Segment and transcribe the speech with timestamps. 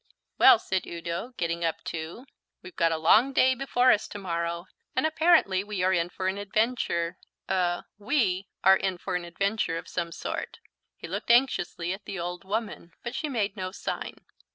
[0.39, 2.25] "Well," said Udo, getting up too,
[2.63, 6.27] "we've got a long day before us to morrow, and apparently we are in for
[6.27, 10.57] an adventure er, we are in for an adventure of some sort."
[10.97, 14.25] He looked anxiously at the old woman, but she made no sign.